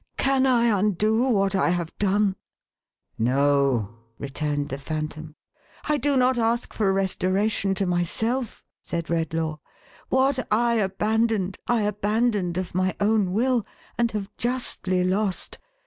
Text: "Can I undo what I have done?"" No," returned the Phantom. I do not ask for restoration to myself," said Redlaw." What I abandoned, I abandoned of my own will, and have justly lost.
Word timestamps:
"Can 0.31 0.47
I 0.47 0.65
undo 0.79 1.29
what 1.29 1.53
I 1.53 1.69
have 1.69 1.95
done?"" 1.99 2.35
No," 3.19 3.99
returned 4.17 4.69
the 4.69 4.79
Phantom. 4.79 5.35
I 5.83 5.97
do 5.97 6.17
not 6.17 6.39
ask 6.39 6.73
for 6.73 6.91
restoration 6.91 7.75
to 7.75 7.85
myself," 7.85 8.63
said 8.81 9.11
Redlaw." 9.11 9.59
What 10.09 10.47
I 10.51 10.73
abandoned, 10.77 11.59
I 11.67 11.83
abandoned 11.83 12.57
of 12.57 12.73
my 12.73 12.95
own 12.99 13.31
will, 13.31 13.63
and 13.95 14.09
have 14.09 14.35
justly 14.37 15.03
lost. 15.03 15.59